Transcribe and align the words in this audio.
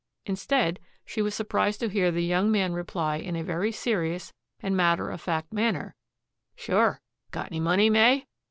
Instead, 0.25 0.79
she 1.05 1.21
was 1.21 1.35
surprised 1.35 1.79
to 1.79 1.87
hear 1.87 2.09
the 2.09 2.23
young 2.23 2.51
man 2.51 2.73
reply 2.73 3.17
in 3.17 3.35
a 3.35 3.43
very 3.43 3.71
serious 3.71 4.33
and 4.59 4.75
matter 4.75 5.11
of 5.11 5.21
fact 5.21 5.53
manner, 5.53 5.95
"Sure. 6.55 6.99
Got 7.29 7.51
any 7.51 7.59
money, 7.59 7.87
May?" 7.87 8.25